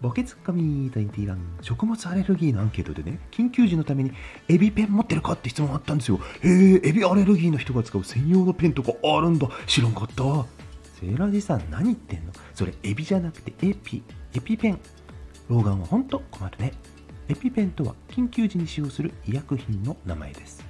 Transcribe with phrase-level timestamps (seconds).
[0.00, 4.12] ボケツッコミ21食物アレルギーのアンケートでね緊急時のために
[4.48, 6.20] エビペン持ってるかって質問あったんですよ。
[6.40, 9.48] へえエビアレルギーの人が使う専用のペンとかあるんだ。
[9.66, 10.14] 知らんかった。
[11.00, 12.32] セーラージさん何言ってんの？
[12.54, 14.04] それエビじゃなくてエピ
[14.34, 14.78] エピペン。
[15.48, 16.22] 老眼はほんと？
[16.30, 16.72] 困るね。
[17.28, 20.64] エピペンとは緊急時に使用する医薬品の名前です。